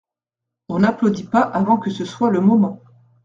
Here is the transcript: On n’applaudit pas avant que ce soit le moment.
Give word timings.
On 0.67 0.79
n’applaudit 0.79 1.25
pas 1.25 1.41
avant 1.43 1.77
que 1.77 1.91
ce 1.91 2.05
soit 2.05 2.31
le 2.31 2.41
moment. 2.41 2.81